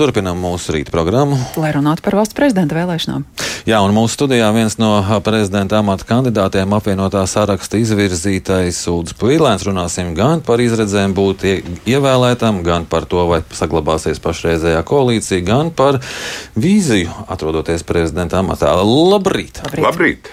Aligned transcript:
Turpinām 0.00 0.38
mūsu 0.40 0.72
rīta 0.72 0.88
programmu. 0.94 1.36
Lai 1.60 1.74
runātu 1.76 2.00
par 2.00 2.14
valsts 2.16 2.32
prezidenta 2.32 2.72
vēlēšanām. 2.78 3.26
Jā, 3.68 3.82
un 3.84 3.92
mūsu 3.92 4.14
studijā 4.16 4.46
viens 4.56 4.78
no 4.80 4.94
prezidenta 5.20 5.76
amata 5.82 6.06
kandidātiem 6.08 6.72
apvienotā 6.72 7.26
saraksta 7.28 7.76
izvirzītais 7.76 8.78
Sūds 8.80 9.12
Pīlēns. 9.20 9.66
Runāsim 9.68 10.14
gan 10.16 10.40
par 10.46 10.62
izredzēm 10.64 11.12
būt 11.12 11.44
ievēlētam, 11.84 12.62
gan 12.64 12.88
par 12.88 13.04
to, 13.10 13.26
vai 13.28 13.42
saglabāsies 13.52 14.22
pašreizējā 14.24 14.80
koalīcija, 14.88 15.44
gan 15.44 15.68
par 15.68 16.00
vīziju 16.56 17.28
atrodoties 17.28 17.84
prezidenta 17.84 18.40
amatā. 18.40 18.72
Labrīt! 18.80 19.60
Labrīt! 19.66 19.84
Labrīt. 19.84 20.32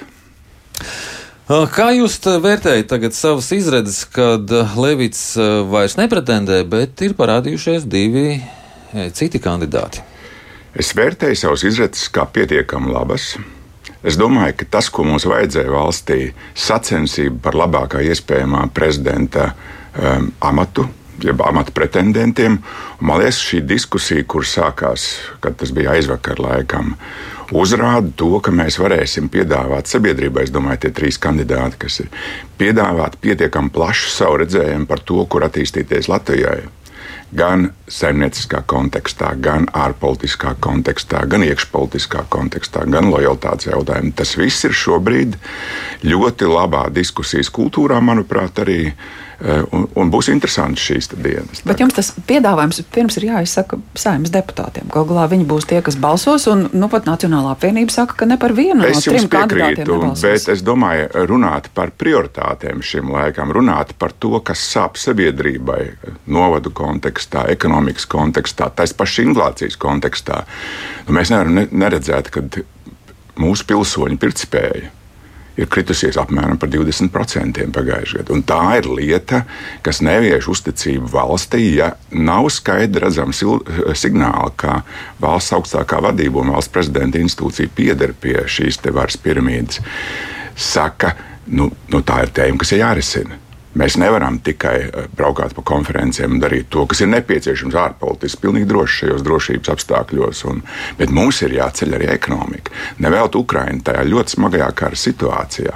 Kā 1.48 1.90
jūs 1.96 2.18
vērtējat 2.24 2.88
tagad 2.92 3.16
savas 3.16 3.52
izredzes, 3.56 4.06
kad 4.12 4.52
Levits 4.80 5.34
vairs 5.72 6.00
nepretendē, 6.00 6.64
bet 6.68 7.04
ir 7.04 7.16
parādījušies 7.20 7.84
divi 7.88 8.40
citi 9.16 9.42
kandidāti? 9.44 10.04
Es 10.78 10.92
vērtēju 10.94 11.38
savus 11.40 11.64
izredzes 11.66 12.10
kā 12.14 12.28
pietiekami 12.30 12.92
labas. 12.94 13.32
Es 14.06 14.18
domāju, 14.20 14.60
ka 14.60 14.68
tas, 14.78 14.92
ko 14.94 15.08
mums 15.08 15.26
vajadzēja 15.26 15.74
valstī, 15.74 16.20
sacensība 16.54 17.40
par 17.48 17.58
labākā 17.58 18.04
iespējamā 18.06 18.68
prezidenta 18.76 19.50
um, 19.50 20.30
amatu, 20.46 20.86
jeb 21.24 21.42
amata 21.42 21.74
pretendentiem. 21.74 22.60
Un, 23.00 23.08
man 23.10 23.24
liekas, 23.24 23.42
šī 23.42 23.64
diskusija, 23.66 24.28
kur 24.30 24.46
sākās, 24.46 25.10
kad 25.42 25.58
tas 25.58 25.74
bija 25.74 25.98
aizvakar 25.98 26.40
laikam, 26.44 26.94
uzrāda 27.58 28.14
to, 28.20 28.36
ka 28.44 28.54
mēs 28.54 28.78
varēsim 28.78 29.32
piedāvāt 29.34 29.90
sabiedrībai, 29.90 30.46
es 30.46 30.54
domāju, 30.54 30.86
tie 30.86 30.94
trīs 31.02 31.18
kandidāti, 31.24 31.82
kas 31.88 32.04
ir 32.06 32.14
piedāvāt 32.62 33.18
pietiekami 33.24 33.74
plašu 33.74 34.14
savu 34.14 34.44
redzējumu 34.44 34.86
par 34.86 35.02
to, 35.02 35.24
kur 35.26 35.48
attīstīties 35.48 36.12
Latvijai 36.12 36.68
gan 37.36 37.72
saimnieciskā 37.92 38.62
kontekstā, 38.70 39.34
gan 39.44 39.68
ārpolitiskā 39.76 40.56
kontekstā, 40.64 41.26
gan 41.28 41.44
iekšpolitiskā 41.44 42.24
kontekstā, 42.32 42.86
gan 42.88 43.12
lojalitātes 43.12 43.70
jautājumā. 43.72 44.14
Tas 44.16 44.36
viss 44.40 44.68
ir 44.68 44.76
šobrīd 44.76 45.36
ļoti 46.08 46.48
labā 46.52 46.88
diskusijas 46.94 47.52
kultūrā, 47.54 48.00
manuprāt, 48.04 48.64
arī 48.64 48.94
un, 49.38 49.86
un 49.94 50.10
būs 50.10 50.32
interesanti 50.34 50.82
šīs 50.82 51.12
dienas. 51.14 51.62
Bet 51.68 51.82
jums 51.82 51.94
tas 51.98 52.10
piedāvājums 52.30 52.82
pirms 52.94 53.20
ir 53.20 53.28
jāizsaka 53.30 53.78
saimnes 53.98 54.34
deputātiem. 54.34 54.88
Galu 54.94 55.12
galā 55.12 55.28
viņi 55.34 55.46
būs 55.50 55.68
tie, 55.70 55.82
kas 55.86 55.98
balsos, 56.02 56.48
un 56.50 56.66
nu, 56.74 56.90
pat 56.90 57.06
Nacionālā 57.10 57.54
apvienība 57.54 57.94
saka, 57.94 58.18
ka 58.22 58.30
ne 58.30 58.40
par 58.42 58.56
vienu 58.58 58.86
es 58.88 58.98
no 58.98 59.14
trim 59.14 59.30
kandidātiem. 59.32 59.94
Bet 60.24 60.50
es 60.54 60.64
domāju, 60.66 61.10
runāt 61.30 61.70
par 61.78 61.94
prioritātēm 61.94 62.82
šim 62.82 63.14
laikam, 63.14 63.54
runāt 63.54 63.94
par 64.02 64.16
to, 64.18 64.40
kas 64.42 64.64
sāp 64.74 64.98
sabiedrībai, 65.02 65.82
novadu 66.34 66.74
kontekstā, 66.74 67.46
ekonomikas 67.54 68.10
kontekstā, 68.10 68.72
taisa 68.74 68.98
paša 68.98 69.28
inflācijas 69.28 69.78
kontekstā. 69.82 70.44
Nu, 71.06 71.18
mēs 71.20 71.34
nevaram 71.34 71.62
neredzēt, 71.72 72.34
ka 72.34 72.46
mūsu 73.38 73.70
pilsoņu 73.70 74.18
pirktspēja 74.22 74.96
ir 75.58 75.70
kritusies 75.74 76.18
apmēram 76.22 76.60
par 76.62 76.70
20% 76.74 77.66
pagājušajā 77.76 78.24
gadā. 78.24 78.36
Un 78.36 78.44
tā 78.48 78.62
ir 78.80 78.90
lieta, 78.92 79.44
kas 79.86 80.02
nevieš 80.06 80.52
uzticību 80.54 81.10
valstī, 81.14 81.64
ja 81.80 81.92
nav 82.12 82.50
skaidri 82.54 83.04
redzams 83.08 83.42
signāli, 83.98 84.54
ka 84.60 84.82
valsts 85.24 85.56
augstākā 85.58 86.02
vadība 86.06 86.44
un 86.44 86.54
valsts 86.56 86.74
prezidenta 86.74 87.22
institūcija 87.22 87.74
pieder 87.76 88.14
pie 88.14 88.40
šīs 88.46 88.82
varas 88.94 89.18
piramīdas. 89.22 89.82
Saka, 90.58 91.16
nu, 91.48 91.72
nu 91.92 92.02
tā 92.06 92.24
ir 92.26 92.34
tēma, 92.34 92.62
kas 92.62 92.74
ir 92.74 92.84
jārisina. 92.86 93.47
Mēs 93.78 93.98
nevaram 94.00 94.40
tikai 94.42 94.76
eh, 94.88 95.08
braukāt 95.18 95.54
pa 95.58 95.64
konferencēm 95.68 96.38
un 96.38 96.42
darīt 96.42 96.70
to, 96.74 96.86
kas 96.90 97.02
ir 97.04 97.12
nepieciešams 97.12 97.76
ārpolitiski, 97.78 98.42
pilnīgi 98.46 98.70
droši 98.70 99.02
šajos 99.02 99.26
drošības 99.28 99.72
apstākļos. 99.74 100.44
Un, 100.50 100.62
bet 100.98 101.12
mums 101.14 101.42
ir 101.46 101.58
jāceļ 101.58 101.98
arī 101.98 102.10
ekonomika. 102.14 102.74
Nevēlt 103.04 103.38
Ukraiņu 103.38 103.84
tajā 103.88 104.06
ļoti 104.08 104.38
smagajā 104.38 104.70
kara 104.78 104.98
situācijā. 104.98 105.76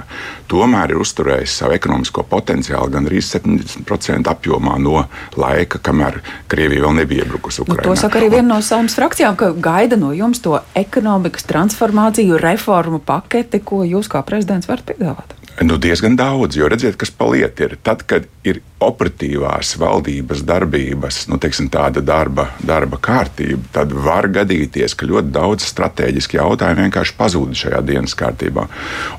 Tomēr 0.52 0.92
ir 0.92 1.02
uzturējis 1.02 1.58
savu 1.62 1.76
ekonomisko 1.76 2.24
potenciālu 2.28 2.90
gan 2.92 3.06
arī 3.08 3.22
70% 3.24 4.32
apjomā 4.32 4.78
no 4.82 5.04
laika, 5.40 5.80
kamēr 5.80 6.18
Krievija 6.50 6.86
vēl 6.86 6.98
nebija 7.02 7.26
iebrukusi 7.26 7.62
Ukraiņā. 7.64 7.86
Nu, 7.86 7.94
to 7.94 8.00
saka 8.00 8.20
arī 8.20 8.32
viena 8.34 8.48
no 8.54 8.60
saimnes 8.64 8.96
frakcijām, 8.98 9.38
ka 9.40 9.52
gaida 9.56 9.96
no 10.00 10.12
jums 10.16 10.42
to 10.44 10.58
ekonomikas 10.76 11.46
transformāciju, 11.48 12.40
reformu 12.42 13.00
paketi, 13.04 13.62
ko 13.64 13.84
jūs 13.88 14.10
kā 14.12 14.24
prezidents 14.26 14.68
varat 14.68 14.84
piedāvāt. 14.90 15.41
Nu, 15.60 15.76
diezgan 15.76 16.16
daudz, 16.16 16.56
jo 16.56 16.68
redziet, 16.72 16.96
kas 17.00 17.12
paliek 17.12 17.58
ir. 17.60 17.76
Tad, 17.84 18.06
kad 18.08 18.28
ir 18.46 18.58
operatīvās 18.82 19.76
valdības 19.78 20.42
darbības, 20.46 21.20
nu, 21.30 21.38
teiksim, 21.42 21.68
tāda 21.70 22.02
darba, 22.02 22.48
darba 22.66 22.98
kārtība, 23.02 23.62
tad 23.76 23.94
var 23.94 24.26
gadīties, 24.34 24.96
ka 24.98 25.06
ļoti 25.06 25.30
daudz 25.34 25.66
strateģiski 25.70 26.40
jautājumi 26.40 26.88
vienkārši 26.88 27.14
pazūd 27.20 27.54
šajā 27.60 27.82
dienas 27.86 28.16
kārtībā. 28.18 28.66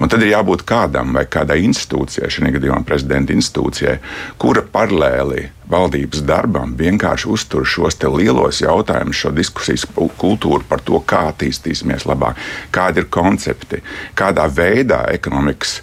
Un 0.04 0.12
tad 0.12 0.26
ir 0.26 0.34
jābūt 0.34 0.66
kādam 0.68 1.16
vai 1.16 1.24
kādai 1.32 1.62
institūcijai, 1.64 2.32
šajā 2.36 2.52
gadījumā 2.58 2.84
prezidenta 2.88 3.36
institūcijai, 3.36 3.98
kura 4.44 4.66
paralēli 4.76 5.48
valdības 5.72 6.26
darbam 6.28 6.76
vienkārši 6.76 7.30
uztur 7.32 7.64
šos 7.64 7.96
lielos 8.04 8.60
jautājumus, 8.62 9.24
šo 9.24 9.32
diskusijas 9.32 9.88
kultūru 9.96 10.68
par 10.68 10.84
to, 10.84 11.00
kā 11.00 11.30
attīstīsimies 11.32 12.04
labāk, 12.10 12.40
kādi 12.76 13.04
ir 13.04 13.12
koncepti, 13.14 13.80
kādā 14.20 14.50
veidā 14.52 15.06
ekonomikas 15.16 15.80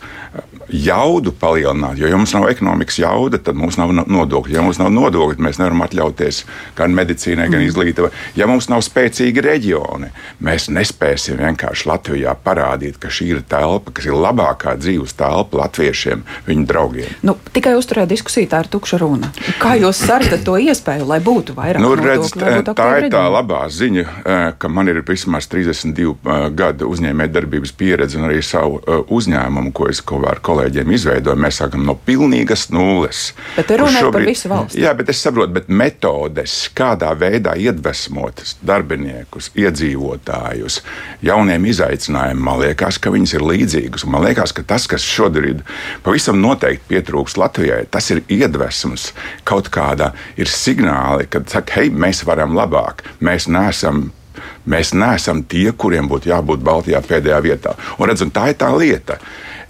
jaudu 0.71 1.33
palielināt. 1.33 1.99
Jo, 1.99 2.09
ja 2.11 2.19
mums 2.19 2.33
nav 2.35 2.49
ekonomikas 2.51 2.99
jauda, 3.01 3.30
tad 3.39 3.59
mums 3.59 3.79
nav 3.79 3.93
nodokļu. 4.01 4.55
Ja 4.57 4.65
mums 4.65 4.81
nav 4.81 4.91
nodokļu, 4.95 5.43
mēs 5.45 5.61
nevaram 5.61 5.85
atļauties 5.87 6.43
gan 6.79 6.95
medicīnai, 6.97 7.49
gan 7.51 7.61
mm. 7.61 7.69
izglītībai. 7.71 8.11
Ja 8.39 8.49
mums 8.51 8.71
nav 8.73 8.83
spēcīgi 8.87 9.45
reģioni, 9.45 10.11
mēs 10.43 10.69
nespēsim 10.73 11.39
vienkārši 11.41 11.89
Latvijā 11.91 12.35
parādīt, 12.45 12.99
ka 13.01 13.13
šī 13.13 13.31
ir 13.37 13.43
telpa, 13.49 13.95
kas 13.95 14.09
ir 14.09 14.19
labākā 14.19 14.77
dzīves 14.81 15.15
telpa 15.19 15.63
latviešiem, 15.65 16.25
viņu 16.49 16.67
draugiem. 16.69 17.15
Nu, 17.27 17.37
tikai 17.55 17.77
uzturēt 17.79 18.11
diskusiju, 18.11 18.49
tā 18.51 18.65
ir 18.65 18.71
tukša 18.73 19.01
runa. 19.03 19.33
Kā 19.61 19.77
jūs 19.81 20.03
sarat 20.07 20.35
to 20.45 20.57
iespēju, 20.61 21.07
lai 21.09 21.21
būtu 21.25 21.55
vairāk 21.57 21.83
nu, 21.83 21.93
redz, 21.99 22.35
nodokļu? 22.35 22.77
Tā 22.79 22.89
ir 23.01 23.09
tā 23.13 23.25
labā 23.31 23.63
ziņa, 23.71 24.05
eh, 24.07 24.45
ka 24.59 24.71
man 24.73 24.89
ir 24.91 25.03
vismaz 25.07 25.49
32 25.51 26.15
eh, 26.15 26.49
gadu 26.57 26.91
uzņēmējdarbības 26.91 27.75
pieredze 27.77 28.19
un 28.21 28.29
arī 28.31 28.43
savu 28.45 28.81
eh, 28.81 29.03
uzņēmumu, 29.09 29.73
ko 29.77 29.91
es 29.91 30.03
ko 30.05 30.21
ar 30.29 30.41
kolēģiem 30.45 30.95
izveidojam, 30.97 31.41
mēs 31.45 31.61
sākam 31.63 31.85
no 31.87 31.97
pilnīgas 32.07 32.69
nulles. 32.75 33.20
Bet 33.57 33.73
ir 33.73 33.83
runa 33.83 34.03
šobrīd, 34.03 34.13
par 34.15 34.27
visu 34.27 34.51
valsti. 34.51 34.83
Jā, 34.83 34.93
bet 34.99 35.11
es 35.13 35.23
saprotu, 35.25 35.55
bet 35.57 35.71
metodes, 35.73 36.55
kādā 36.77 37.11
veidā 37.19 37.55
iedvesmot 37.61 38.43
darbiniekus, 38.67 39.51
iedzīvotājus, 39.59 40.81
jauniem 41.27 41.67
izaicinājumiem, 41.73 42.45
man 42.51 42.61
liekas, 42.63 43.01
ka 43.03 43.13
viņas 43.15 43.37
ir 43.39 43.47
līdzīgas. 43.51 44.07
Man 44.11 44.25
liekas, 44.27 44.55
ka 44.57 44.67
tas, 44.75 44.89
kas 44.91 45.07
šodien 45.07 45.65
pavisam 46.07 46.41
noteikti 46.43 46.95
pietrūks 46.95 47.39
Latvijai, 47.41 47.83
tas 47.91 48.11
ir 48.15 48.23
iedvesmas 48.29 49.11
kaut 49.49 49.73
kādā, 49.75 50.13
ir 50.41 50.51
signāli, 50.51 51.29
kad 51.31 51.51
saka, 51.53 51.81
hei, 51.81 51.93
mēs 51.93 52.25
varam 52.29 52.57
labāk, 52.59 53.05
mēs 53.25 53.51
neesam 53.51 54.09
Mēs 54.71 54.93
neesam 54.95 55.43
tie, 55.49 55.71
kuriem 55.73 56.09
būtu 56.11 56.31
jābūt 56.31 56.63
Baltijā 56.65 57.01
pēdējā 57.05 57.39
vietā. 57.45 57.75
Un, 57.99 58.11
redz, 58.11 58.23
un 58.25 58.33
tā 58.35 58.51
ir 58.53 58.59
tā 58.61 58.69
lieta. 58.77 59.17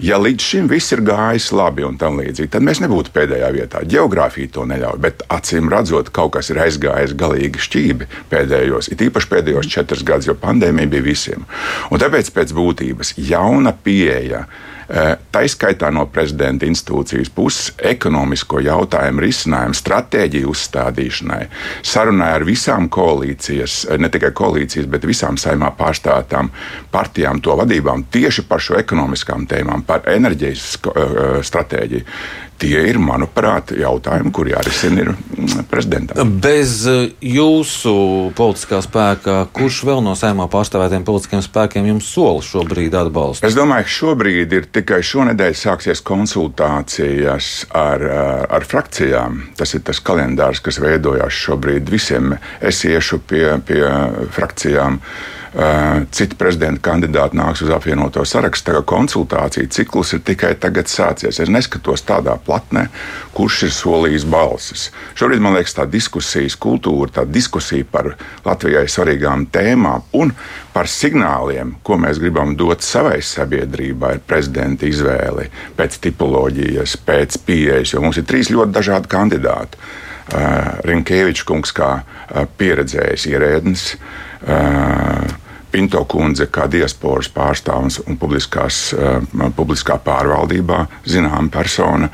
Ja 0.00 0.16
līdz 0.16 0.44
šim 0.44 0.68
viss 0.70 0.94
ir 0.94 1.02
gājis 1.04 1.50
labi 1.52 1.84
un 1.84 1.98
tam 2.00 2.16
līdzīgi, 2.16 2.48
tad 2.54 2.64
mēs 2.64 2.78
nebūtu 2.80 3.12
pēdējā 3.12 3.50
vietā. 3.52 3.82
Geogrāfija 3.84 4.48
to 4.54 4.64
neļauj, 4.70 4.96
bet 5.04 5.24
acīm 5.28 5.68
redzot, 5.68 6.08
kaut 6.16 6.32
kas 6.38 6.48
ir 6.48 6.60
aizgājis 6.64 7.12
galīgi 7.20 7.60
šķīvi 7.60 8.08
pēdējos, 8.32 8.88
it 8.94 9.04
īpaši 9.04 9.28
pēdējos 9.34 9.68
četrus 9.68 10.04
gadus, 10.08 10.30
jo 10.30 10.38
pandēmija 10.40 10.88
bija 10.94 11.04
visiem. 11.04 11.44
Un 11.92 12.00
tāpēc 12.00 12.32
pēc 12.32 12.56
būtības 12.56 13.12
jauna 13.20 13.74
pieeja 13.76 14.46
Eh, 14.90 15.12
tā 15.30 15.44
izskaitā 15.46 15.86
no 15.94 16.02
prezidenta 16.10 16.66
institūcijas 16.66 17.28
puses 17.30 17.68
ekonomisko 17.92 18.58
jautājumu 18.66 19.22
risinājumu, 19.22 19.76
stratēģiju 19.78 20.50
uzstādīšanai, 20.50 21.44
sarunai 21.86 22.32
ar 22.34 22.42
visām 22.48 22.88
koalīcijas, 22.90 23.84
eh, 23.86 24.00
ne 24.02 24.10
tikai 24.10 24.32
koalīcijas, 24.34 24.90
bet 24.90 25.06
visām 25.06 25.38
saimā 25.38 25.70
pārstāvtām 25.78 26.50
partijām, 26.90 27.38
to 27.38 27.54
vadībām 27.62 28.08
tieši 28.10 28.48
par 28.48 28.58
šo 28.58 28.80
ekonomiskām 28.82 29.46
tēmām, 29.46 29.86
par 29.86 30.02
enerģijas 30.10 30.78
uh, 30.82 31.38
stratēģiju. 31.46 32.04
Tie 32.60 32.76
ir, 32.90 32.98
manuprāt, 33.00 33.72
jautājumi, 33.72 34.30
kur 34.36 34.48
jārisina 34.50 35.00
ir 35.00 35.10
mm, 35.14 35.64
prezidentam. 35.70 36.34
Bez 36.44 36.82
eh, 36.90 37.14
jūsu 37.24 37.94
politiskā 38.36 38.82
spēka, 38.84 39.38
kurš 39.56 39.80
vēl 39.88 40.02
no 40.04 40.12
saimā 40.18 40.44
pārstāvētiem 40.52 41.06
politiskiem 41.08 41.40
spēkiem 41.46 41.88
jums 41.88 42.10
sola 42.12 42.44
šobrīd 42.44 42.98
atbalstu? 43.00 43.48
Es 43.48 43.56
domāju, 43.56 43.88
ka 43.88 43.94
šobrīd 43.96 44.54
ir 44.58 44.68
tikai 44.76 45.00
šonadēļ 45.06 45.56
sāksies 45.56 46.04
konsultācijas 46.04 47.50
ar, 47.72 48.04
eh, 48.04 48.30
ar 48.58 48.68
frakcijām. 48.68 49.40
Tas 49.56 49.72
ir 49.74 49.86
tas 49.88 50.04
kalendārs, 50.04 50.60
kas 50.60 50.82
veidojās 50.84 51.32
šobrīd. 51.32 51.88
Visiem 51.88 52.36
es 52.60 52.84
iešu 52.84 53.22
pie, 53.24 53.46
pie 53.64 53.84
frakcijām. 54.36 55.00
Uh, 55.00 55.39
citi 56.14 56.36
prezidenta 56.38 56.78
kandidāti 56.84 57.34
nāks 57.34 57.64
uz 57.64 57.72
apvienoto 57.74 58.22
sarakstu. 58.28 58.70
Tagad 58.70 58.84
konsultāciju 58.86 59.70
ciklus 59.74 60.12
ir 60.14 60.22
tikai 60.22 60.52
tagad 60.62 60.86
sācies. 60.90 61.40
Es 61.42 61.50
neskatos 61.50 62.04
tādā 62.06 62.36
platnē, 62.46 62.86
kurš 63.34 63.64
ir 63.66 63.72
solījis 63.74 64.26
balsis. 64.30 64.88
Šobrīd 65.18 65.42
man 65.42 65.56
liekas, 65.58 65.74
tā 65.74 65.88
diskusijas 65.90 66.54
kultūra, 66.60 67.10
tā 67.18 67.26
diskusija 67.26 67.88
par 67.90 68.12
Latvijai 68.46 68.86
svarīgām 68.86 69.48
tēmām 69.50 70.06
un 70.20 70.30
par 70.70 70.86
signāliem, 70.86 71.74
ko 71.82 71.98
mēs 71.98 72.22
gribam 72.22 72.54
dot 72.58 72.86
savai 72.86 73.18
sabiedrībai, 73.18 74.14
ir 74.20 74.24
prezidenta 74.26 74.86
izvēle 74.86 75.48
pēc 75.78 75.98
tipoloģijas, 76.06 76.94
pēc 77.06 77.40
pieejas, 77.46 77.96
jo 77.96 78.04
mums 78.06 78.22
ir 78.22 78.28
trīs 78.30 78.54
ļoti 78.54 78.78
dažādi 78.78 79.10
kandidāti. 79.10 79.82
Uh, 80.30 80.78
Rinkēvičs 80.86 81.42
kungs 81.42 81.72
kā 81.74 81.88
uh, 81.98 82.44
pieredzējis 82.58 83.26
ierēdnis. 83.32 83.86
Uh, 84.46 85.39
Pinto 85.70 86.02
kundze 86.10 86.48
kā 86.50 86.66
diasporas 86.70 87.30
pārstāvis 87.32 88.00
un 88.06 88.18
publiskās, 88.20 88.90
uh, 88.96 89.50
publiskā 89.56 89.98
pārvaldībā 90.04 90.84
zināma 91.06 91.50
persona. 91.52 92.10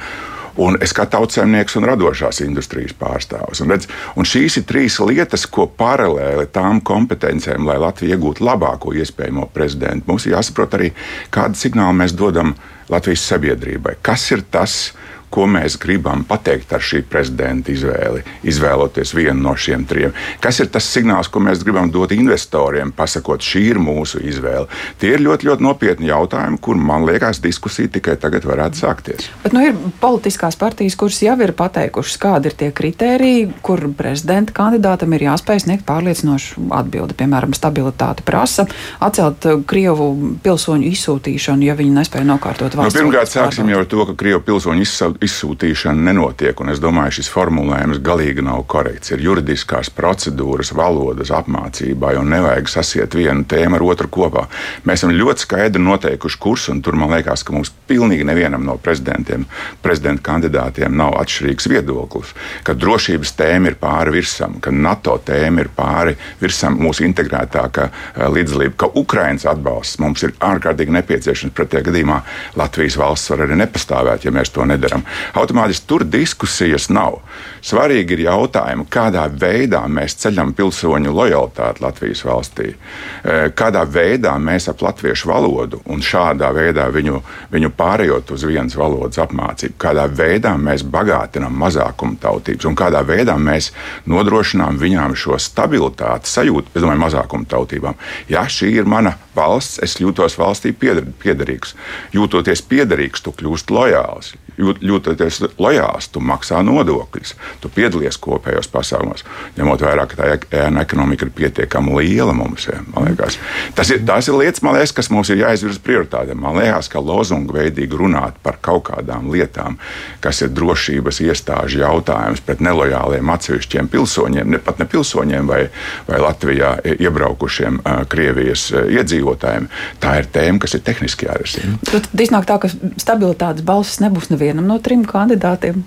Un 0.57 0.79
es 0.81 0.95
kā 0.97 1.05
tautsēmnieks 1.13 1.77
un 1.77 1.85
radošās 1.85 2.41
industrijas 2.41 2.95
pārstāvis. 2.97 3.61
Un, 3.61 3.75
redz, 3.75 3.91
un 4.17 4.25
šīs 4.25 4.57
ir 4.63 4.65
trīs 4.69 4.97
lietas, 5.05 5.45
ko 5.53 5.67
paralēli 5.69 6.47
tām 6.53 6.81
kompetencijām, 6.81 7.67
lai 7.69 7.77
Latvija 7.83 8.17
iegūtu 8.17 8.45
labāko 8.47 8.95
iespējamo 8.97 9.51
prezidentu, 9.53 10.09
mums 10.09 10.25
ir 10.25 10.39
jāsaprot 10.39 10.79
arī, 10.79 10.95
kādu 11.35 11.61
signālu 11.61 11.99
mēs 12.01 12.17
dodam 12.17 12.55
Latvijas 12.89 13.27
sabiedrībai. 13.29 13.99
Kas 14.01 14.25
ir 14.33 14.47
tas, 14.49 14.79
kas 14.97 15.06
ko 15.31 15.47
mēs 15.51 15.77
gribam 15.81 16.25
pateikt 16.27 16.73
ar 16.77 16.83
šī 16.85 17.03
prezidenta 17.11 17.73
izvēli, 17.73 18.23
izvēloties 18.47 19.13
vienu 19.17 19.49
no 19.49 19.55
šiem 19.59 19.85
trim. 19.89 20.15
Kas 20.43 20.61
ir 20.63 20.71
tas 20.73 20.87
signāls, 20.89 21.31
ko 21.33 21.43
mēs 21.45 21.63
gribam 21.65 21.91
dot 21.93 22.15
investoriem, 22.17 22.93
pasakot, 22.97 23.43
šī 23.43 23.63
ir 23.73 23.81
mūsu 23.83 24.23
izvēle? 24.25 24.69
Tie 25.01 25.13
ir 25.17 25.25
ļoti, 25.25 25.49
ļoti 25.51 25.67
nopietni 25.67 26.11
jautājumi, 26.11 26.61
kur 26.63 26.79
man 26.81 27.07
liekas, 27.09 27.41
diskusija 27.45 27.91
tikai 27.97 28.17
tagad 28.21 28.47
varētu 28.49 28.81
sākties. 28.81 29.29
Bet 29.45 29.57
nu, 29.57 29.65
ir 29.67 29.77
politiskās 30.01 30.59
partijas, 30.61 30.97
kuras 30.99 31.21
jau 31.25 31.37
ir 31.45 31.53
pateikušas, 31.57 32.19
kādi 32.23 32.51
ir 32.51 32.59
tie 32.59 32.71
kriteriji, 32.77 33.49
kur 33.67 33.83
prezidenta 33.99 34.55
kandidātam 34.57 35.13
ir 35.17 35.27
jāspēj 35.29 35.67
sniegt 35.67 35.87
pārliecinošu 35.89 36.69
atbildi. 36.77 37.17
Piemēram, 37.19 37.55
stabilitāte 37.57 38.25
prasa 38.27 38.67
atcelt 39.03 39.45
Krievu 39.69 40.09
pilsoņu 40.45 40.89
izsūtīšanu, 40.93 41.67
ja 41.67 41.77
viņi 41.79 41.95
nespēja 41.99 42.27
nokārtot 42.29 42.75
nu, 42.75 42.83
valsts. 42.83 42.97
Nu, 42.97 43.07
pirmkārt, 43.07 43.33
sāksim 43.33 43.71
jau 43.73 43.83
ar 43.83 43.89
to, 43.91 44.05
ka 44.09 44.17
Krievu 44.19 44.43
pilsoņu 44.47 44.87
izsūtīšana 45.23 46.11
nenotiek. 46.11 46.59
Es 46.73 46.81
domāju, 46.83 47.19
šis 47.19 47.31
formulējums 47.33 48.01
galīgi 48.05 48.45
nav 48.45 48.65
korekts. 48.71 49.13
Ir 49.15 49.23
juridiskās 49.25 49.91
procedūras, 49.95 50.73
valodas 50.77 51.33
apmācībai, 51.35 52.17
un 52.21 52.31
nevajag 52.33 52.71
sasiet 52.71 53.15
vienu 53.17 53.47
tēmu 53.49 53.79
ar 53.79 53.85
otru 53.87 54.11
kopā. 54.13 54.47
Mēs 54.85 55.03
esam 55.03 55.15
ļoti 55.17 55.47
skaidri 55.47 55.83
noteikuši 55.83 56.41
kursu, 56.43 56.73
un 56.75 56.83
tur 56.85 56.99
man 56.99 57.13
liekas, 57.15 57.45
ka 57.47 57.55
mums 57.55 57.73
pilnīgi 57.89 58.27
nevienam 58.27 58.65
no 58.67 58.77
prezidentiem, 58.83 59.47
prezidenta 59.83 60.25
kandidātiem 60.27 60.97
nav 60.97 61.17
atšķirīgs 61.21 61.71
viedoklis. 61.71 62.35
Ka 62.67 62.75
drošības 62.77 63.35
tēma 63.39 63.73
ir 63.73 63.79
pāri 63.81 64.17
virsam, 64.19 64.59
ka 64.61 64.75
NATO 64.75 65.17
tēma 65.25 65.65
ir 65.65 65.73
pāri 65.77 66.17
virsam 66.43 66.79
mūsu 66.83 67.07
integrētākā 67.07 67.89
eh, 67.89 68.27
līdzdalība, 68.33 68.77
ka 68.83 68.91
Ukraiņas 68.99 69.49
atbalsts 69.55 70.01
mums 70.03 70.27
ir 70.27 70.35
ārkārtīgi 70.45 70.99
nepieciešams. 70.99 71.55
Pretējā 71.57 71.87
gadījumā 71.89 72.21
Latvijas 72.59 72.99
valsts 73.01 73.33
var 73.33 73.47
arī 73.47 73.61
nepastāvēt, 73.63 74.27
ja 74.27 74.35
mēs 74.35 74.53
to 74.53 74.67
nedarām 74.67 75.06
automātiski 75.35 75.87
tur 75.89 76.05
diskusijas 76.05 76.89
nav. 76.91 77.21
Svarīgi 77.67 78.15
ir 78.15 78.23
jautājumi, 78.29 78.87
kādā 78.93 79.25
veidā 79.33 79.81
mēs 79.91 80.15
ceļam 80.23 80.53
pilsoņu 80.55 81.13
lojalitāti 81.15 81.83
Latvijas 81.83 82.23
valstī, 82.27 82.69
e, 82.71 83.39
kādā 83.59 83.83
veidā 83.91 84.37
mēs 84.39 84.69
ap 84.71 84.85
latviešu 84.87 85.31
valodu 85.33 85.81
un 85.91 86.05
šādā 86.05 86.53
veidā 86.55 86.87
viņu, 86.95 87.21
viņu 87.51 87.73
pārējot 87.77 88.31
uz 88.37 88.47
vienas 88.47 88.77
valodas 88.79 89.19
apmācību, 89.25 89.75
kādā 89.83 90.07
veidā 90.07 90.55
mēs 90.61 90.87
bagātinām 90.87 91.59
mazākumu 91.59 92.21
tautības 92.23 92.71
un 92.71 92.79
kādā 92.79 93.03
veidā 93.07 93.35
mēs 93.35 93.73
nodrošinām 94.07 94.79
viņām 94.79 95.17
šo 95.19 95.39
stabilitāti, 95.43 96.31
sajūtu, 96.31 96.71
es 96.75 96.83
domāju, 96.85 97.03
mazākumu 97.03 97.51
tautībām. 97.51 97.99
Ja 98.31 98.47
šī 98.47 98.77
ir 98.79 98.87
mana 98.87 99.17
valsts, 99.37 99.81
es 99.83 99.99
jūtos 100.01 100.39
valstī 100.39 100.73
piederīgs. 100.77 101.75
Jūtoties 102.15 102.63
piederīgs, 102.71 103.23
tu 103.25 103.35
kļūsi 103.37 103.73
lojāls. 103.75 104.35
Jūt, 104.57 104.81
jūtoties 104.97 105.43
lojāls, 105.61 106.11
tu 106.13 106.23
maksā 106.25 106.63
nodokļus, 106.67 107.35
tu 107.63 107.71
piedalies 107.73 108.19
kopējos 108.23 108.71
pasākumos. 108.73 109.25
Ņemot 109.57 109.85
vērā, 109.87 110.07
ka 110.11 110.19
tā 110.19 110.31
ēna 110.65 110.85
ekonomika 110.87 111.27
ir 111.27 111.33
pietiekami 111.37 111.97
liela 112.01 112.35
mums, 112.37 112.69
ja, 112.71 112.81
liekas, 112.97 113.39
tas 113.77 113.93
ir, 113.95 114.03
tās 114.09 114.29
ir 114.31 114.39
lietas, 114.39 114.65
liekas, 114.65 114.95
kas 114.97 115.11
mums 115.13 115.31
ir 115.33 115.43
jāizvirza 115.43 115.83
prioritātēm. 115.85 116.41
Man 116.43 116.59
liekas, 116.61 116.91
ka 116.93 117.03
lozungu 117.03 117.57
veidīgi 117.57 117.99
runāt 117.99 118.39
par 118.45 118.59
kaut 118.65 118.87
kādām 118.91 119.31
lietām, 119.33 119.79
kas 120.25 120.43
ir 120.45 120.53
drošības 120.57 121.21
iestāžu 121.27 121.83
jautājums 121.83 122.43
pret 122.47 122.63
nelojāliem 122.65 123.31
atsevišķiem 123.37 123.91
pilsoņiem, 123.93 124.51
ne 124.57 124.61
pat 124.63 124.81
ne 124.83 124.89
pilsoņiem 124.91 125.51
vai, 125.51 125.63
vai 126.09 126.21
Latvijā 126.23 126.77
iebraukušiem 126.97 127.81
uh, 127.81 128.03
Krievijas 128.11 128.69
uh, 128.75 128.87
iedzīvotājiem, 128.97 129.69
tā 130.03 130.17
ir 130.21 130.31
tēma, 130.35 130.63
kas 130.63 130.77
ir 130.79 130.85
tehniski 130.87 131.29
jārisina. 131.29 131.77
Tad 131.89 132.09
iznāk 132.27 132.49
tā, 132.49 132.59
ka 132.63 132.71
stabilitātes 133.01 133.65
balsis 133.67 134.01
nebūs 134.05 134.31
nevienam 134.33 134.69
no 134.71 134.79
trim 134.87 135.03
kandidātiem. 135.07 135.83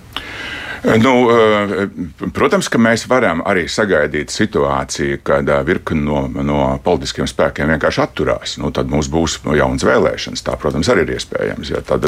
Nu, 0.83 1.13
eh, 1.29 1.87
protams, 2.33 2.69
ka 2.71 2.79
mēs 2.79 3.03
varam 3.09 3.41
arī 3.47 3.65
sagaidīt 3.67 4.31
situāciju, 4.31 5.19
kad 5.27 5.49
eh, 5.49 5.61
virkni 5.67 6.01
no, 6.05 6.21
no 6.45 6.59
politiskiem 6.83 7.27
spēkiem 7.27 7.73
vienkārši 7.73 8.01
atturās. 8.03 8.55
Nu, 8.61 8.71
tad 8.75 8.91
mums 8.91 9.09
būs 9.11 9.39
jaunas 9.59 9.83
vēlēšanas. 9.87 10.43
Tā, 10.45 10.55
protams, 10.61 10.89
arī 10.91 11.03
ir 11.05 11.15
iespējams. 11.17 11.73
Ja? 11.73 11.81
Tad, 11.85 12.07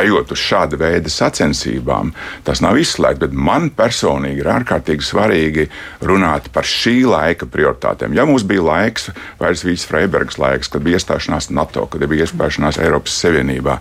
ejot 0.00 0.34
uz 0.34 0.42
šāda 0.42 0.78
veida 0.80 1.12
sacensībām, 1.12 2.12
tas 2.44 2.60
nav 2.64 2.78
izslēgts. 2.80 3.22
Bet 3.24 3.36
man 3.36 3.70
personīgi 3.76 4.44
ir 4.44 4.52
ārkārtīgi 4.52 5.06
svarīgi 5.06 5.66
runāt 6.04 6.50
par 6.52 6.68
šī 6.68 7.00
laika 7.08 7.48
prioritātēm. 7.50 8.14
Ja 8.16 8.28
mums 8.28 8.44
bija 8.48 8.66
laiks, 8.68 9.08
vairs 9.40 9.64
Vīsas 9.64 9.88
Freibergas 9.88 10.38
laiks, 10.40 10.68
kad 10.72 10.84
bija 10.84 11.00
iestāšanās 11.00 11.50
NATO, 11.56 11.86
kad 11.90 12.04
bija 12.10 12.28
iestāšanās 12.28 12.80
Eiropas 12.84 13.16
Savienībā, 13.24 13.80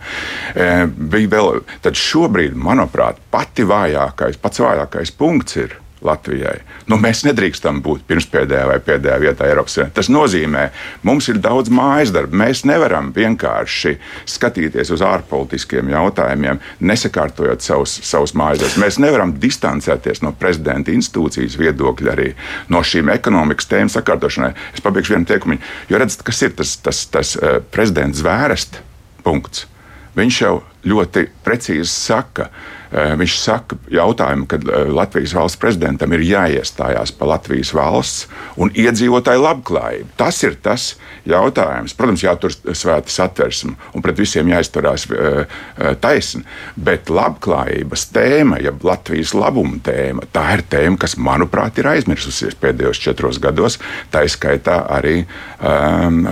eh, 0.56 0.86
bija 0.88 1.34
vēl, 1.36 1.62
tad 1.84 2.00
šobrīd, 2.00 2.56
manuprāt, 2.56 3.20
pati 3.32 3.68
vājākā 3.68 4.29
vājākais, 4.30 4.42
pats 4.42 4.60
vājākais 4.62 5.12
punkts 5.18 5.58
ir 5.58 5.78
Latvijai. 6.02 6.62
Nu, 6.88 6.96
mēs 6.96 7.26
nedrīkstam 7.26 7.82
būt 7.84 8.06
pirmspēdējā 8.08 8.68
vai 8.70 8.78
pēdējā 8.80 9.18
vietā 9.20 9.50
Eiropas 9.50 9.74
Savienībā. 9.76 9.96
Tas 9.98 10.08
nozīmē, 10.08 10.62
ka 10.72 11.08
mums 11.10 11.28
ir 11.28 11.42
daudz 11.44 11.70
mājas 11.70 12.14
darbu. 12.16 12.38
Mēs 12.40 12.64
nevaram 12.64 13.12
vienkārši 13.12 13.98
skatīties 14.26 14.94
uz 14.96 15.04
ārpolitiskiem 15.04 15.92
jautājumiem, 15.92 16.62
nesakārtojot 16.80 17.66
savus, 17.66 17.98
savus 18.08 18.32
mājas 18.32 18.62
darbus. 18.62 18.80
Mēs 18.80 19.02
nevaram 19.04 19.36
distancēties 19.44 20.24
no 20.24 20.32
prezidenta 20.40 20.96
institūcijas 20.96 21.60
viedokļa 21.60 22.16
arī 22.16 22.32
no 22.72 22.80
šīm 22.80 23.12
ekonomikas 23.18 23.68
tēmu 23.68 23.92
sakārtošanai. 23.92 24.54
Es 24.72 24.86
pabeigšu 24.86 25.18
vienu 25.18 25.28
teikumu, 25.28 25.60
jo 25.92 26.00
redzat, 26.00 26.24
kas 26.24 26.44
ir 26.48 26.56
tas, 26.56 26.78
tas, 26.80 27.04
tas 27.12 27.36
uh, 27.36 27.60
prezidents 27.76 28.24
zvērst 28.24 28.80
punkts. 29.28 29.68
Viņš 30.16 30.44
jau 30.48 30.62
ļoti 30.88 31.28
precīzi 31.44 31.92
saka, 31.92 32.48
Eh, 32.50 32.78
viņš 32.90 33.36
saka, 33.38 33.78
jautājumu, 33.94 34.48
kad 34.50 34.66
eh, 34.66 34.90
Latvijas 34.90 35.36
valsts 35.38 35.60
prezidentam 35.62 36.14
ir 36.16 36.24
jāiestājās 36.26 37.14
par 37.18 37.30
Latvijas 37.36 37.70
valsts 37.78 38.26
un 38.58 38.72
iedzīvotāju 38.74 39.44
labklājību. 39.44 40.10
Tas 40.18 40.42
ir 40.44 40.58
tas 40.64 40.88
jautājums. 41.30 41.94
Protams, 41.98 42.24
jātur 42.26 42.54
svēta 42.54 43.14
satversme 43.14 43.76
un 43.94 44.06
pret 44.06 44.18
visiem 44.18 44.50
jāizturās 44.50 45.06
eh, 45.14 45.60
taisni, 46.02 46.46
bet 46.76 47.12
labklājības 47.14 48.08
tēma, 48.16 48.62
ja 48.64 48.74
Latvijas 48.84 49.36
labuma 49.38 49.78
tēma, 49.86 50.26
tā 50.34 50.48
ir 50.58 50.66
tēma, 50.72 50.98
kas, 51.02 51.18
manuprāt, 51.20 51.78
ir 51.78 51.92
aizmirsusies 51.94 52.58
pēdējos 52.60 53.04
četros 53.06 53.42
gados. 53.44 53.78
Tā 54.10 54.24
izskaitā 54.26 54.82
arī 54.90 55.22
um, 55.22 56.24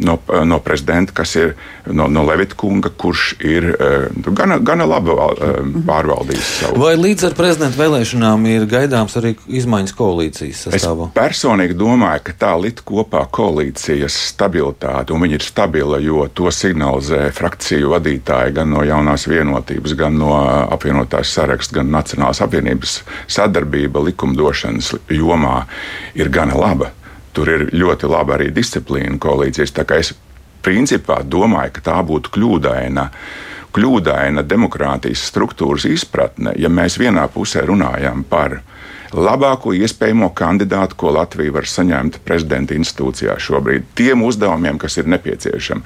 no, 0.00 0.18
no 0.48 0.60
prezidenta, 0.64 1.12
kas 1.20 1.36
ir 1.36 1.54
no, 1.92 2.08
no 2.12 2.24
Levita 2.28 2.56
kunga, 2.58 2.90
kurš 2.90 3.34
ir 3.44 3.70
uh, 3.72 4.32
gana, 4.36 4.58
gana 4.58 4.86
laba 4.88 5.14
uh, 5.14 5.58
pārvaldījis 5.88 6.50
savu. 6.62 6.82
Vai 6.82 6.94
līdz 6.98 7.28
ar 7.28 7.36
prezidenta 7.38 7.80
vēlēšanām 7.80 8.46
ir 8.50 8.66
gaidāms 8.70 9.16
arī 9.20 9.34
izmaiņas 9.60 9.94
koalīcijas 9.98 10.64
sastāvā? 10.68 11.08
Es 11.10 11.16
personīgi 11.16 11.76
domāju, 11.78 12.24
ka 12.28 12.36
tā 12.44 12.52
likt 12.60 12.84
kopā 12.88 13.24
koalīcijas 13.34 14.16
stabilitāte, 14.32 15.14
un 15.14 15.24
viņa 15.24 15.38
ir 15.38 15.46
stabila, 15.46 16.00
jo 16.02 16.26
to 16.32 16.52
signalizē 16.54 17.28
frakciju 17.36 17.94
vadītāji 17.94 18.56
gan 18.58 18.72
no 18.74 18.84
jaunās 18.86 19.28
vienotības, 19.30 19.96
gan 19.98 20.18
no 20.20 20.34
apvienotās 20.68 21.34
saraksta, 21.34 21.80
gan 21.80 21.92
Nacionālās 21.94 22.42
apvienības 22.44 23.00
sadarbība 23.30 24.02
likumdošanas 24.10 24.94
jomā 25.14 25.62
ir 26.18 26.30
gana 26.32 26.56
laba. 26.58 26.92
Tur 27.36 27.50
ir 27.52 27.68
ļoti 27.76 28.08
laba 28.10 28.34
arī 28.38 28.48
disciplīna 28.54 29.18
koalīcijas. 29.22 29.74
Tā 29.76 29.84
kā 29.86 30.00
es 30.02 30.14
principā 30.64 31.20
domāju, 31.24 31.76
ka 31.78 31.86
tā 31.90 31.98
būtu 32.06 32.34
kļūdaina 32.34 33.08
kļūdaina 33.78 34.42
demokrātijas 34.48 35.26
struktūras 35.28 35.84
izpratne, 35.90 36.54
ja 36.56 36.70
mēs 36.72 36.96
vienā 36.98 37.26
pusē 37.30 37.62
runājam 37.68 38.24
par 38.28 38.62
labāko 39.14 39.72
iespējamo 39.76 40.30
kandidātu, 40.36 40.96
ko 40.98 41.12
Latvija 41.16 41.54
var 41.54 41.68
saņemt 41.68 42.20
prezidenta 42.26 42.76
institūcijā 42.76 43.38
šobrīd, 43.40 43.86
tiem 43.98 44.24
uzdevumiem, 44.26 44.78
kas 44.80 44.98
ir 45.00 45.08
nepieciešami. 45.08 45.82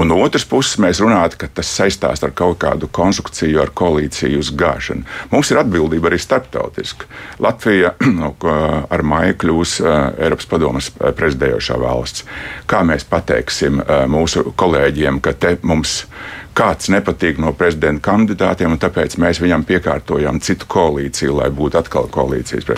Un 0.00 0.10
no 0.10 0.16
otras 0.24 0.42
puses, 0.48 0.74
mēs 0.82 0.98
runājam, 1.02 1.36
ka 1.38 1.48
tas 1.60 1.68
saistās 1.70 2.24
ar 2.26 2.32
kaut 2.34 2.58
kādu 2.64 2.88
konstrukciju, 2.90 3.60
ar 3.62 3.70
koalīciju 3.78 4.40
uzgāšanu. 4.42 5.04
Mums 5.30 5.52
ir 5.52 5.60
atbildība 5.60 6.10
arī 6.10 6.18
starptautiski. 6.18 7.06
Latvija 7.44 7.94
nu, 8.18 8.32
ar 8.42 9.06
māju 9.06 9.38
kļūs 9.44 9.76
Eiropas 9.84 10.50
padomas 10.50 10.90
prezidējošā 10.98 11.78
valsts. 11.78 12.26
Kā 12.70 12.82
mēs 12.86 13.06
pateiksim 13.06 13.84
mūsu 14.10 14.48
kolēģiem, 14.58 15.22
ka 15.22 15.36
te 15.38 15.56
mums 15.62 16.00
ir 16.02 16.43
kāds 16.54 16.90
nepatīk 16.92 17.38
no 17.42 17.52
prezidenta 17.56 18.10
kandidātiem, 18.10 18.74
un 18.74 18.80
tāpēc 18.82 19.16
mēs 19.20 19.40
viņam 19.42 19.64
piekārtojam 19.68 20.40
citu 20.44 20.68
koalīciju, 20.70 21.38
lai 21.40 21.50
būtu 21.54 21.80
atkal 21.80 22.08
koalīcijas. 22.14 22.70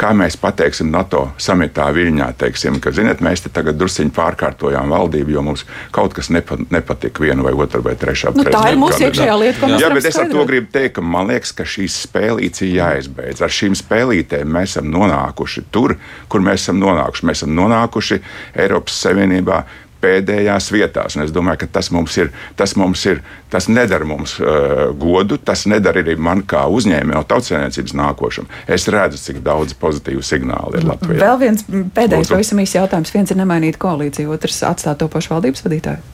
Kā 0.00 0.12
mēs 0.16 0.38
pateiksim 0.40 0.92
NATO 0.94 1.26
samitā 1.42 1.88
Viļņā, 1.94 2.30
teiksim, 2.40 2.78
ka, 2.82 2.92
ziniet, 2.94 3.22
mēs 3.24 3.44
te 3.44 3.52
tagad 3.54 3.78
drusciņi 3.80 4.14
pārkārtojām 4.14 4.94
valdību, 4.94 5.34
jo 5.34 5.44
mums 5.46 5.66
kaut 5.94 6.14
kas 6.16 6.30
nepa, 6.34 6.58
nepatika 6.74 7.24
viena 7.24 7.44
vai 7.46 7.54
otra 7.58 7.82
vai 7.84 7.96
trešā. 7.98 8.34
Nu, 8.36 8.46
tā 8.46 8.64
ir 8.72 8.80
mūsu 8.80 9.06
iekšējā 9.08 9.38
lieta, 9.40 9.60
ko 9.60 9.70
mēs 9.72 9.82
Jā, 9.82 9.90
bet 9.94 10.08
es 10.10 10.18
ar 10.20 10.30
to 10.30 10.46
gribu 10.48 10.70
teikt, 10.74 10.96
ka 10.98 11.04
man 11.04 11.30
liekas, 11.32 11.54
ka 11.56 11.66
šīs 11.68 11.98
spēlītes 12.06 12.64
ir 12.66 12.74
jāizbeidz. 12.78 13.42
Ar 13.44 13.54
šīm 13.54 13.76
spēlītēm 13.78 14.50
mēs 14.54 14.76
esam 14.76 14.90
nonākuši 14.94 15.66
tur, 15.74 15.96
kur 16.30 16.44
mēs 16.44 16.66
esam 16.66 16.80
nonākuši. 16.82 17.28
Mēs 17.28 17.42
esam 17.42 17.54
nonākuši 17.58 18.20
Eiropas 18.64 19.00
Savienībā 19.04 19.64
pēdējās 20.04 20.70
vietās. 20.74 21.16
Un 21.16 21.24
es 21.24 21.32
domāju, 21.34 21.64
ka 21.64 21.70
tas 21.78 21.90
mums 21.94 22.16
ir, 22.20 22.30
tas 22.58 22.76
mums 22.80 23.04
ir, 23.08 23.22
tas 23.52 23.68
nedara 23.72 24.06
mums 24.08 24.36
uh, 24.42 24.90
godu, 25.00 25.38
tas 25.40 25.64
nedara 25.70 26.04
arī 26.04 26.16
man 26.20 26.44
kā 26.48 26.64
uzņēmējam, 26.68 27.14
no 27.14 27.24
tautsēmniecības 27.30 27.96
nākošam. 28.00 28.50
Es 28.70 28.88
redzu, 28.92 29.20
cik 29.20 29.40
daudz 29.44 29.76
pozitīvu 29.80 30.24
signālu 30.24 30.78
ir 30.78 30.88
Latvijā. 30.88 31.20
Vēl 31.24 31.40
viens 31.42 31.64
pēdējais, 31.68 32.32
pavisam 32.32 32.60
īsts 32.64 32.78
jautājums. 32.78 33.14
Viens 33.14 33.32
ir 33.32 33.40
nemainīt 33.40 33.80
koalīciju, 33.80 34.34
otrs 34.36 34.60
atstāt 34.66 35.00
to 35.00 35.08
pašu 35.12 35.34
valdības 35.36 35.64
vadītāju. 35.66 36.12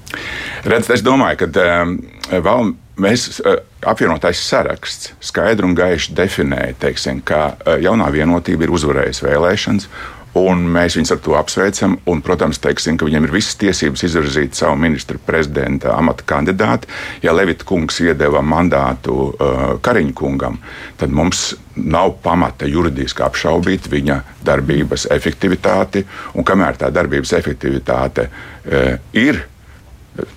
Redz, 0.70 0.90
es 0.90 1.04
domāju, 1.06 1.44
ka 1.44 1.66
um, 1.82 1.96
vēl 2.30 2.72
mēs 3.00 3.40
uh, 3.40 3.60
apvienotais 3.88 4.42
saraksts 4.44 5.14
skaidri 5.24 5.68
un 5.68 5.76
gaiši 5.78 6.14
definēja, 6.18 6.76
teiksim, 6.82 7.22
ka 7.26 7.42
uh, 7.54 7.76
jaunā 7.80 8.10
vienotība 8.14 8.66
ir 8.66 8.74
uzvarējusi 8.76 9.26
vēlēšanas 9.28 9.88
Un 10.38 10.62
mēs 10.70 10.94
viņus 10.94 11.10
ar 11.16 11.20
to 11.24 11.34
apsveicam. 11.34 11.96
Un, 12.10 12.20
protams, 12.22 12.60
teiksim, 12.62 12.98
ka 12.98 13.08
viņiem 13.08 13.26
ir 13.26 13.34
visas 13.34 13.56
tiesības 13.58 14.04
izvirzīt 14.06 14.54
savu 14.58 14.78
ministra 14.78 15.18
prezidenta 15.26 15.96
amata 15.96 16.26
kandidātu. 16.26 16.90
Ja 17.24 17.34
Levita 17.34 17.66
kungs 17.66 17.98
iedeva 18.04 18.42
mandātu 18.46 19.16
uh, 19.32 19.58
Kariņa 19.82 20.14
kungam, 20.14 20.60
tad 21.00 21.10
mums 21.10 21.56
nav 21.74 22.14
pamata 22.22 22.68
juridiski 22.70 23.24
apšaubīt 23.26 23.90
viņa 23.90 24.20
darbības 24.46 25.08
efektivitāti. 25.10 26.04
Un 26.38 26.46
kamēr 26.46 26.78
tā 26.78 26.92
darbības 26.94 27.34
efektivitāte 27.40 28.28
uh, 28.30 28.94
ir, 29.18 29.42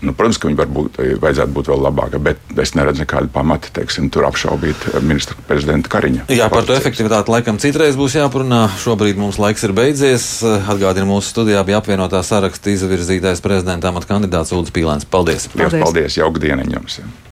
Nu, 0.06 0.14
protams, 0.14 0.38
ka 0.40 0.48
viņi 0.48 0.60
var 0.60 0.70
būt, 0.72 1.00
vajadzētu 1.24 1.56
būt 1.56 1.70
vēl 1.72 1.82
labāka, 1.82 2.20
bet 2.22 2.60
es 2.62 2.76
neredzu 2.78 3.04
nekādu 3.04 3.32
pamatu 3.34 3.72
teiksim, 3.76 4.10
tur 4.14 4.28
apšaubīt 4.28 4.86
ministra 5.02 5.36
prezidenta 5.50 5.92
Kariņa. 5.92 6.28
Jā, 6.34 6.48
par 6.54 6.68
to 6.68 6.78
efektivitāti 6.78 7.34
laikam 7.34 7.60
citreiz 7.62 7.98
būs 8.00 8.18
jāparunā. 8.20 8.68
Šobrīd 8.84 9.20
mums 9.20 9.42
laiks 9.42 9.66
ir 9.66 9.76
beidzies. 9.76 10.28
Atgādinu, 10.44 11.10
mūsu 11.16 11.34
studijā 11.34 11.66
bija 11.68 11.82
apvienotā 11.82 12.22
saraksta 12.26 12.74
izvirzītais 12.74 13.44
prezidenta 13.44 13.92
amata 13.92 14.14
kandidāts 14.14 14.54
Ulris 14.56 14.74
Pīlēns. 14.74 15.10
Paldies! 15.10 15.50
Paldies! 15.56 15.82
Paldies! 15.82 16.20
Jauka 16.22 16.44
diena 16.44 16.68
jums! 16.70 17.02